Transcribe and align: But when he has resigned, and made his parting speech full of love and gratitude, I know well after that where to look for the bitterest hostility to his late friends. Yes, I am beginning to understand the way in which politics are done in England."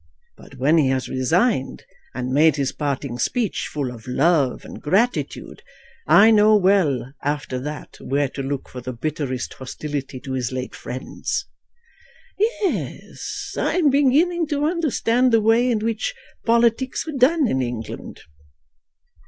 But 0.35 0.55
when 0.55 0.79
he 0.79 0.87
has 0.89 1.07
resigned, 1.07 1.85
and 2.15 2.31
made 2.33 2.55
his 2.55 2.71
parting 2.71 3.19
speech 3.19 3.69
full 3.71 3.91
of 3.93 4.07
love 4.07 4.65
and 4.65 4.81
gratitude, 4.81 5.61
I 6.07 6.31
know 6.31 6.55
well 6.55 7.13
after 7.21 7.59
that 7.59 7.97
where 8.01 8.27
to 8.29 8.41
look 8.41 8.67
for 8.67 8.81
the 8.81 8.93
bitterest 8.93 9.53
hostility 9.53 10.19
to 10.21 10.33
his 10.33 10.51
late 10.51 10.73
friends. 10.73 11.45
Yes, 12.63 13.53
I 13.55 13.75
am 13.75 13.91
beginning 13.91 14.47
to 14.47 14.65
understand 14.65 15.31
the 15.31 15.39
way 15.39 15.69
in 15.69 15.77
which 15.77 16.15
politics 16.47 17.07
are 17.07 17.11
done 17.11 17.47
in 17.47 17.61
England." 17.61 18.21